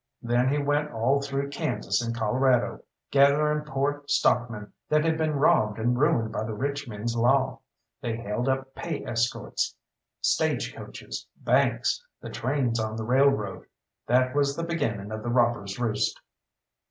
[0.23, 2.79] Then he went all through Kansas and Colorado,
[3.11, 7.59] gathering pore stockmen what had been robbed and ruined by the rich men's law.
[8.01, 9.75] They held up pay escorts,
[10.19, 13.67] stage coaches, banks, the trains on the railroad.
[14.07, 16.19] That was the beginning of the Robbers' Roost."